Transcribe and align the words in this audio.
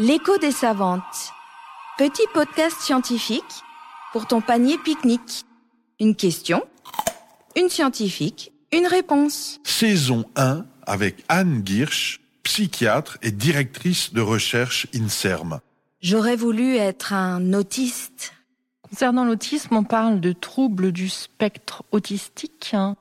L'écho 0.00 0.38
des 0.38 0.52
savantes. 0.52 1.32
Petit 1.98 2.22
podcast 2.32 2.80
scientifique 2.80 3.42
pour 4.12 4.28
ton 4.28 4.40
panier 4.40 4.78
pique-nique. 4.78 5.44
Une 5.98 6.14
question, 6.14 6.62
une 7.56 7.68
scientifique, 7.68 8.52
une 8.70 8.86
réponse. 8.86 9.58
Saison 9.64 10.24
1 10.36 10.64
avec 10.86 11.24
Anne 11.28 11.62
Girsch, 11.66 12.20
psychiatre 12.44 13.18
et 13.22 13.32
directrice 13.32 14.12
de 14.12 14.20
recherche 14.20 14.86
INSERM. 14.94 15.58
J'aurais 16.00 16.36
voulu 16.36 16.76
être 16.76 17.12
un 17.12 17.52
autiste. 17.52 18.34
Concernant 18.82 19.24
l'autisme, 19.24 19.74
on 19.74 19.82
parle 19.82 20.20
de 20.20 20.30
troubles 20.30 20.92
du 20.92 21.08
spectre 21.08 21.82
autistique. 21.90 22.70
hein, 22.72 22.94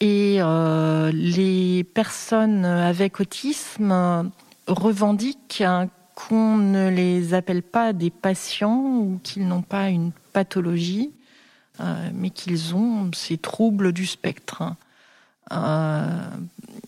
et 0.00 0.36
euh, 0.40 1.10
les 1.14 1.82
personnes 1.82 2.66
avec 2.66 3.20
autisme 3.20 4.30
revendiquent 4.66 5.62
hein, 5.62 5.88
qu'on 6.28 6.56
ne 6.56 6.88
les 6.88 7.34
appelle 7.34 7.62
pas 7.62 7.92
des 7.92 8.10
patients 8.10 8.98
ou 8.98 9.20
qu'ils 9.22 9.46
n'ont 9.46 9.62
pas 9.62 9.88
une 9.88 10.12
pathologie, 10.32 11.12
euh, 11.80 12.10
mais 12.14 12.30
qu'ils 12.30 12.74
ont 12.74 13.10
ces 13.14 13.38
troubles 13.38 13.92
du 13.92 14.06
spectre. 14.06 14.62
Euh, 15.52 16.30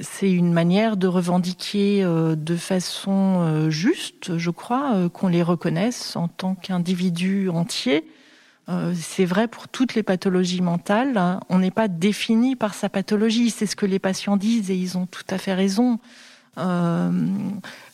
c'est 0.00 0.30
une 0.30 0.52
manière 0.52 0.96
de 0.96 1.06
revendiquer 1.06 2.02
euh, 2.02 2.34
de 2.36 2.56
façon 2.56 3.70
juste, 3.70 4.38
je 4.38 4.50
crois, 4.50 5.08
qu'on 5.12 5.28
les 5.28 5.42
reconnaisse 5.42 6.16
en 6.16 6.28
tant 6.28 6.54
qu'individus 6.54 7.48
entiers. 7.50 8.04
C'est 8.94 9.24
vrai 9.24 9.48
pour 9.48 9.66
toutes 9.66 9.94
les 9.94 10.02
pathologies 10.02 10.60
mentales. 10.60 11.16
hein. 11.16 11.40
On 11.48 11.58
n'est 11.58 11.70
pas 11.70 11.88
défini 11.88 12.54
par 12.54 12.74
sa 12.74 12.90
pathologie. 12.90 13.48
C'est 13.48 13.64
ce 13.64 13.74
que 13.74 13.86
les 13.86 13.98
patients 13.98 14.36
disent 14.36 14.70
et 14.70 14.76
ils 14.76 14.98
ont 14.98 15.06
tout 15.06 15.24
à 15.30 15.38
fait 15.38 15.54
raison. 15.54 15.98
Euh, 16.58 17.10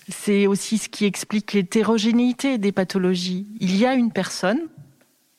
c'est 0.08 0.46
aussi 0.46 0.78
ce 0.78 0.88
qui 0.88 1.04
explique 1.04 1.52
l'hétérogénéité 1.52 2.58
des 2.58 2.72
pathologies. 2.72 3.46
Il 3.60 3.76
y 3.76 3.86
a 3.86 3.94
une 3.94 4.12
personne 4.12 4.60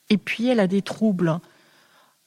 et 0.10 0.18
puis 0.18 0.48
elle 0.48 0.60
a 0.60 0.68
des 0.68 0.82
troubles. 0.82 1.40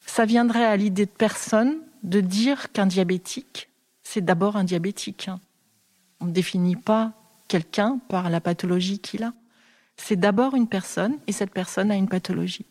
Ça 0.07 0.25
viendrait 0.25 0.65
à 0.65 0.77
l'idée 0.77 1.07
de 1.07 1.11
personne 1.11 1.79
de 2.03 2.21
dire 2.21 2.73
qu'un 2.73 2.87
diabétique, 2.87 3.69
c'est 4.03 4.25
d'abord 4.25 4.57
un 4.57 4.65
diabétique. 4.65 5.31
On 6.21 6.27
ne 6.27 6.33
définit 6.33 6.77
pas 6.77 7.13
quelqu'un 7.49 8.01
par 8.09 8.31
la 8.31 8.41
pathologie 8.41 8.99
qu'il 8.99 9.23
a. 9.25 9.33
C'est 9.97 10.17
d'abord 10.17 10.55
une 10.55 10.69
personne 10.69 11.17
et 11.27 11.33
cette 11.33 11.53
personne 11.53 11.91
a 11.91 11.97
une 11.97 12.09
pathologie. 12.09 12.67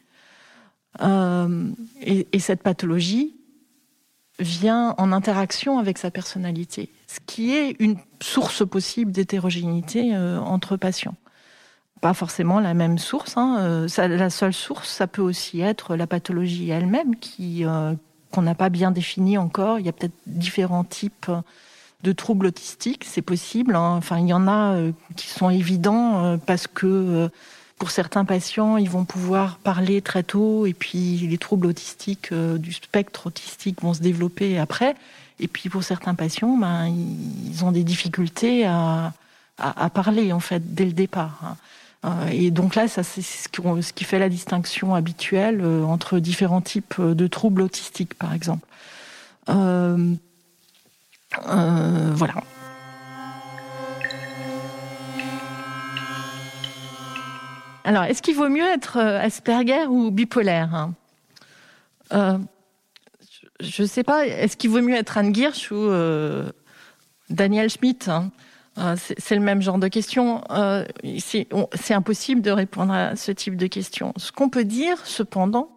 Euh, 1.01 1.69
et 2.01 2.39
cette 2.39 2.63
pathologie 2.63 3.36
vient 4.39 4.93
en 4.97 5.11
interaction 5.11 5.79
avec 5.79 5.97
sa 5.97 6.11
personnalité, 6.11 6.91
ce 7.07 7.19
qui 7.25 7.55
est 7.55 7.75
une 7.79 7.97
source 8.21 8.67
possible 8.67 9.11
d'hétérogénéité 9.11 10.15
euh, 10.15 10.39
entre 10.39 10.77
patients. 10.77 11.15
Pas 12.01 12.13
forcément 12.13 12.59
la 12.59 12.75
même 12.75 12.99
source. 12.99 13.37
hein, 13.37 13.57
euh, 13.59 13.87
la 13.97 14.29
seule 14.29 14.53
source, 14.53 14.89
ça 14.89 15.07
peut 15.07 15.23
aussi 15.23 15.61
être 15.61 15.95
la 15.95 16.05
pathologie 16.05 16.69
elle-même, 16.69 17.15
qui 17.15 17.65
euh, 17.65 17.93
qu'on 18.31 18.43
n'a 18.43 18.55
pas 18.55 18.69
bien 18.69 18.91
définie 18.91 19.37
encore. 19.37 19.79
Il 19.79 19.85
y 19.85 19.89
a 19.89 19.93
peut-être 19.93 20.13
différents 20.27 20.83
types 20.83 21.31
de 22.03 22.11
troubles 22.11 22.45
autistiques, 22.47 23.05
c'est 23.05 23.23
possible. 23.23 23.75
hein. 23.75 23.95
Enfin, 23.97 24.19
il 24.19 24.27
y 24.27 24.33
en 24.33 24.47
a 24.47 24.77
qui 25.15 25.27
sont 25.27 25.49
évidents 25.49 26.37
parce 26.45 26.67
que 26.67 27.29
pour 27.77 27.91
certains 27.91 28.25
patients, 28.25 28.77
ils 28.77 28.89
vont 28.89 29.05
pouvoir 29.05 29.57
parler 29.57 30.01
très 30.01 30.23
tôt 30.23 30.65
et 30.65 30.73
puis 30.73 31.17
les 31.29 31.37
troubles 31.37 31.67
autistiques 31.67 32.31
euh, 32.31 32.57
du 32.57 32.73
spectre 32.73 33.27
autistique 33.27 33.81
vont 33.81 33.93
se 33.93 34.01
développer 34.01 34.57
après. 34.57 34.95
Et 35.39 35.47
puis 35.47 35.69
pour 35.69 35.83
certains 35.83 36.15
patients, 36.15 36.57
ben, 36.57 36.87
ils 36.87 37.63
ont 37.63 37.71
des 37.71 37.83
difficultés 37.83 38.65
à, 38.65 39.13
à, 39.59 39.89
parler 39.89 40.33
en 40.33 40.39
fait 40.39 40.73
dès 40.73 40.85
le 40.85 40.93
départ. 40.93 41.39
hein. 41.43 41.55
Euh, 42.05 42.29
Et 42.31 42.51
donc 42.51 42.73
là, 42.75 42.87
ça 42.87 43.03
c'est 43.03 43.21
ce 43.21 43.47
qui, 43.47 43.61
ce 43.61 43.93
qui 43.93 44.03
fait 44.03 44.19
la 44.19 44.29
distinction 44.29 44.95
habituelle 44.95 45.61
euh, 45.61 45.83
entre 45.83 46.19
différents 46.19 46.61
types 46.61 46.99
de 46.99 47.27
troubles 47.27 47.61
autistiques, 47.61 48.15
par 48.15 48.33
exemple. 48.33 48.65
Euh, 49.49 50.13
euh, 51.47 52.11
voilà. 52.15 52.35
Alors, 57.87 58.03
est-ce 58.03 58.21
qu'il 58.21 58.35
vaut 58.35 58.49
mieux 58.49 58.65
être 58.65 58.97
euh, 58.97 59.21
Asperger 59.21 59.85
ou 59.87 60.11
bipolaire 60.11 60.75
hein? 60.75 60.93
Euh, 62.11 62.37
Je 63.61 63.83
ne 63.83 63.87
sais 63.87 64.03
pas. 64.03 64.27
Est-ce 64.27 64.57
qu'il 64.57 64.69
vaut 64.71 64.81
mieux 64.81 64.95
être 64.95 65.17
Anne 65.17 65.33
Girsch 65.33 65.71
ou 65.71 65.75
euh, 65.75 66.51
Daniel 67.29 67.69
Schmidt 67.69 68.09
hein? 68.09 68.29
C'est 68.97 69.35
le 69.35 69.41
même 69.41 69.61
genre 69.61 69.77
de 69.77 69.87
question. 69.87 70.43
C'est 71.25 71.93
impossible 71.93 72.41
de 72.41 72.51
répondre 72.51 72.93
à 72.93 73.15
ce 73.15 73.31
type 73.31 73.55
de 73.55 73.67
question. 73.67 74.13
Ce 74.17 74.33
qu'on 74.33 74.49
peut 74.49 74.65
dire, 74.65 74.97
cependant, 75.05 75.69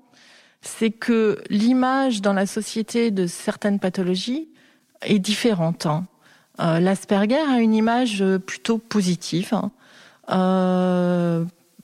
c'est 0.63 0.91
que 0.91 1.41
l'image 1.49 2.23
dans 2.23 2.35
la 2.35 2.45
société 2.45 3.11
de 3.13 3.27
certaines 3.29 3.79
pathologies 3.79 4.49
est 5.01 5.21
différente. 5.21 5.87
hein. 5.87 6.05
L'Asperger 6.59 7.39
a 7.39 7.61
une 7.61 7.73
image 7.73 8.23
plutôt 8.45 8.77
positive. 8.77 9.55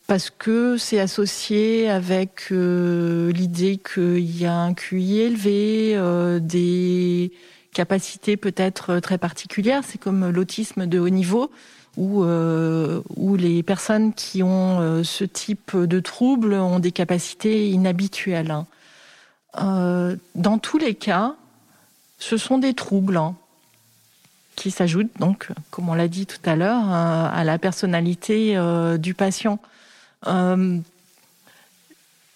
Parce 0.06 0.30
que 0.30 0.76
c'est 0.76 1.00
associé 1.00 1.90
avec 1.90 2.52
euh, 2.52 3.32
l'idée 3.32 3.78
qu'il 3.78 4.38
y 4.38 4.46
a 4.46 4.54
un 4.54 4.72
QI 4.72 5.20
élevé, 5.20 5.92
euh, 5.96 6.38
des 6.38 7.32
capacités 7.72 8.36
peut-être 8.36 9.00
très 9.00 9.18
particulières. 9.18 9.82
C'est 9.84 9.98
comme 9.98 10.30
l'autisme 10.30 10.86
de 10.86 10.98
haut 11.00 11.08
niveau, 11.08 11.50
où, 11.96 12.22
euh, 12.22 13.02
où 13.16 13.36
les 13.36 13.62
personnes 13.62 14.12
qui 14.14 14.42
ont 14.42 15.02
ce 15.02 15.24
type 15.24 15.76
de 15.76 16.00
troubles 16.00 16.54
ont 16.54 16.78
des 16.78 16.92
capacités 16.92 17.68
inhabituelles. 17.70 18.52
hein. 19.54 20.16
Dans 20.34 20.58
tous 20.58 20.78
les 20.78 20.94
cas, 20.94 21.34
ce 22.18 22.36
sont 22.36 22.58
des 22.58 22.74
troubles 22.74 23.16
hein, 23.16 23.34
qui 24.54 24.70
s'ajoutent 24.70 25.18
donc, 25.18 25.48
comme 25.70 25.88
on 25.88 25.94
l'a 25.94 26.08
dit 26.08 26.26
tout 26.26 26.38
à 26.44 26.56
l'heure, 26.56 26.88
à 26.90 27.42
la 27.44 27.58
personnalité 27.58 28.56
du 28.98 29.14
patient. 29.14 29.58
Euh, 30.27 30.78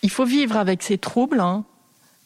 il 0.03 0.11
faut 0.11 0.25
vivre 0.25 0.57
avec 0.57 0.83
ces 0.83 0.99
troubles 0.99 1.41
hein, 1.41 1.65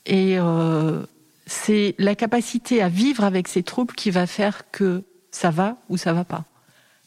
et 0.07 0.39
euh, 0.39 1.05
c'est 1.47 1.95
la 1.99 2.15
capacité 2.15 2.83
à 2.83 2.89
vivre 2.89 3.25
avec 3.25 3.49
ces 3.49 3.63
troubles 3.63 3.95
qui 3.95 4.11
va 4.11 4.27
faire 4.27 4.71
que 4.71 5.03
ça 5.31 5.51
va 5.51 5.77
ou 5.89 5.97
ça 5.97 6.13
va 6.13 6.25
pas. 6.25 6.45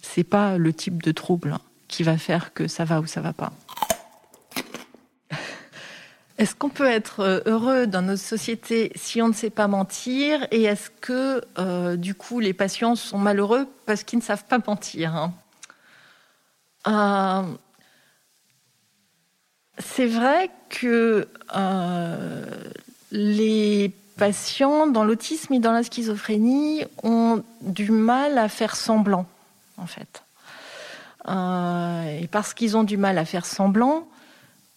C'est 0.01 0.23
pas 0.23 0.57
le 0.57 0.73
type 0.73 1.01
de 1.03 1.11
trouble 1.11 1.53
hein, 1.53 1.61
qui 1.87 2.03
va 2.03 2.17
faire 2.17 2.53
que 2.53 2.67
ça 2.67 2.85
va 2.85 2.99
ou 2.99 3.07
ça 3.07 3.21
va 3.21 3.33
pas. 3.33 3.53
Est-ce 6.37 6.53
qu'on 6.53 6.69
peut 6.69 6.87
être 6.87 7.21
euh, 7.21 7.39
heureux 7.45 7.87
dans 7.87 8.01
notre 8.01 8.21
société 8.21 8.91
si 8.95 9.21
on 9.21 9.29
ne 9.29 9.33
sait 9.33 9.49
pas 9.49 9.67
mentir? 9.67 10.47
Et 10.51 10.63
est-ce 10.63 10.89
que, 11.01 11.95
du 11.95 12.13
coup, 12.13 12.39
les 12.39 12.53
patients 12.53 12.95
sont 12.95 13.17
malheureux 13.17 13.67
parce 13.85 14.03
qu'ils 14.03 14.19
ne 14.19 14.23
savent 14.23 14.45
pas 14.45 14.59
mentir 14.59 15.15
hein? 15.15 15.33
C'est 19.79 20.07
vrai 20.07 20.49
que 20.69 21.27
euh, 21.55 22.45
les 23.11 23.91
patients 24.17 24.87
dans 24.87 25.03
l'autisme 25.03 25.53
et 25.53 25.59
dans 25.59 25.71
la 25.71 25.83
schizophrénie 25.83 26.83
ont 27.03 27.43
du 27.61 27.91
mal 27.91 28.37
à 28.37 28.49
faire 28.49 28.75
semblant, 28.75 29.27
en 29.77 29.85
fait. 29.85 30.23
Euh, 31.27 32.19
et 32.21 32.27
parce 32.27 32.53
qu'ils 32.53 32.75
ont 32.77 32.83
du 32.83 32.97
mal 32.97 33.17
à 33.17 33.25
faire 33.25 33.45
semblant, 33.45 34.07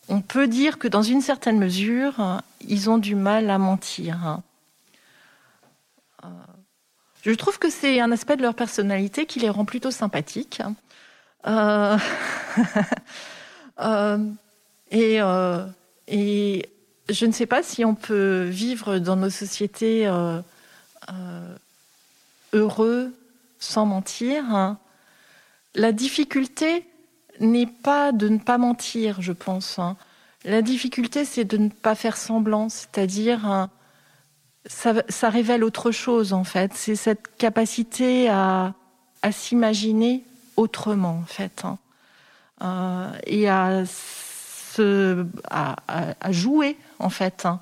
on 0.09 0.21
peut 0.21 0.49
dire 0.49 0.79
que 0.79 0.89
dans 0.89 1.03
une 1.03 1.21
certaine 1.21 1.59
mesure, 1.59 2.43
ils 2.67 2.91
ont 2.91 2.99
du 2.99 3.15
mal 3.15 3.49
à 3.49 3.59
mentir. 3.59 4.41
Euh, 6.25 6.29
Je 7.23 7.31
trouve 7.33 7.59
que 7.59 7.71
c'est 7.71 8.01
un 8.01 8.11
aspect 8.13 8.37
de 8.37 8.43
leur 8.43 8.55
personnalité 8.55 9.27
qui 9.27 9.39
les 9.41 9.49
rend 9.49 9.65
plutôt 9.65 9.91
sympathiques. 9.91 10.61
Euh, 11.47 11.97
et, 14.91 15.21
euh, 15.21 15.65
et 16.09 16.69
je 17.09 17.27
ne 17.27 17.33
sais 17.33 17.47
pas 17.47 17.63
si 17.63 17.85
on 17.85 17.95
peut 17.95 18.45
vivre 18.45 18.99
dans 18.99 19.17
nos 19.17 19.31
sociétés 19.31 20.07
euh, 20.07 20.41
euh, 21.11 21.57
heureux 22.53 23.13
sans 23.59 23.87
mentir. 23.87 24.45
hein. 24.55 24.79
La 25.75 25.93
difficulté 25.93 26.87
n'est 27.39 27.67
pas 27.67 28.13
de 28.13 28.29
ne 28.29 28.39
pas 28.39 28.59
mentir, 28.59 29.23
je 29.23 29.33
pense. 29.33 29.79
hein. 29.79 29.97
La 30.45 30.63
difficulté, 30.63 31.25
c'est 31.25 31.45
de 31.45 31.57
ne 31.57 31.69
pas 31.69 31.95
faire 31.95 32.17
semblant, 32.17 32.69
c'est-à-dire 32.69 33.47
hein, 33.47 33.71
ça, 34.67 35.29
révèle 35.29 35.63
autre 35.63 35.91
chose 35.91 36.33
en 36.33 36.45
fait. 36.45 36.73
C'est 36.75 36.97
cette 36.97 37.37
capacité 37.37 38.29
à, 38.29 38.75
s'imaginer 39.33 40.25
autrement 40.57 41.21
en 41.23 41.27
fait, 41.27 41.63
et 43.27 43.49
à, 43.49 43.85
à, 44.79 45.77
à- 45.89 46.15
à 46.21 46.33
jouer 46.33 46.77
en 46.99 47.11
fait, 47.11 47.47
hein. 47.47 47.61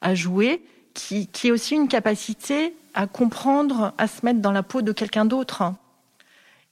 à 0.00 0.14
jouer, 0.14 0.62
qui, 0.94 1.26
qui 1.26 1.48
est 1.48 1.50
aussi 1.50 1.74
une 1.74 1.88
capacité 1.88 2.74
à 2.94 3.06
comprendre, 3.06 3.92
à 3.98 4.06
se 4.08 4.24
mettre 4.24 4.40
dans 4.40 4.52
la 4.52 4.62
peau 4.62 4.80
de 4.80 4.92
quelqu'un 4.92 5.26
d'autre. 5.26 5.60
hein. 5.62 5.76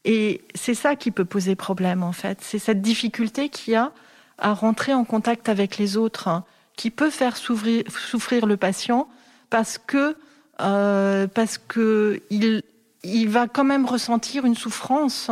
Et 0.06 0.42
c'est 0.54 0.74
ça 0.74 0.96
qui 0.96 1.10
peut 1.10 1.24
poser 1.24 1.54
problème, 1.54 2.02
en 2.02 2.12
fait. 2.12 2.38
C'est 2.42 2.58
cette 2.58 2.82
difficulté 2.82 3.48
qu'il 3.48 3.72
y 3.74 3.76
a 3.76 3.92
à 4.38 4.52
rentrer 4.52 4.92
en 4.94 5.04
contact 5.04 5.48
avec 5.48 5.78
les 5.78 5.96
autres, 5.96 6.28
hein, 6.28 6.44
qui 6.76 6.90
peut 6.90 7.10
faire 7.10 7.36
souffrir, 7.36 7.84
souffrir 7.90 8.46
le 8.46 8.56
patient 8.56 9.08
parce 9.50 9.78
que, 9.78 10.16
euh, 10.60 11.26
parce 11.26 11.58
que 11.58 12.20
il, 12.30 12.62
il 13.02 13.28
va 13.28 13.46
quand 13.46 13.64
même 13.64 13.86
ressentir 13.86 14.44
une 14.44 14.54
souffrance 14.56 15.30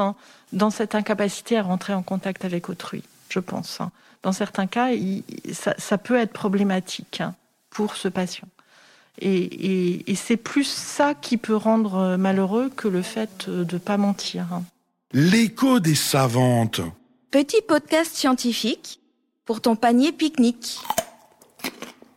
dans 0.52 0.70
cette 0.70 0.94
incapacité 0.94 1.56
à 1.58 1.62
rentrer 1.62 1.94
en 1.94 2.02
contact 2.02 2.44
avec 2.44 2.68
autrui, 2.68 3.02
je 3.32 3.40
pense. 3.40 3.80
Hein. 3.80 3.90
Dans 4.22 4.32
certains 4.32 4.66
cas, 4.66 4.90
il, 4.90 5.24
ça, 5.52 5.74
ça, 5.78 5.98
peut 5.98 6.16
être 6.16 6.32
problématique 6.32 7.20
hein, 7.20 7.34
pour 7.70 7.96
ce 7.96 8.08
patient. 8.08 8.48
Et, 9.18 9.30
et, 9.30 10.10
et 10.10 10.14
c'est 10.14 10.36
plus 10.36 10.64
ça 10.64 11.14
qui 11.14 11.36
peut 11.36 11.56
rendre 11.56 12.16
malheureux 12.16 12.70
que 12.74 12.88
le 12.88 13.02
fait 13.02 13.48
de 13.48 13.74
ne 13.74 13.78
pas 13.78 13.96
mentir. 13.96 14.46
Hein. 14.52 14.62
L'écho 15.12 15.80
des 15.80 15.94
savantes. 15.94 16.80
Petit 17.30 17.60
podcast 17.66 18.14
scientifique 18.14 19.00
pour 19.44 19.60
ton 19.60 19.76
panier 19.76 20.12
pique-nique. 20.12 20.78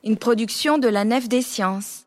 Une 0.03 0.17
production 0.17 0.77
de 0.77 0.87
la 0.87 1.03
Nef 1.03 1.27
des 1.27 1.41
Sciences. 1.41 2.04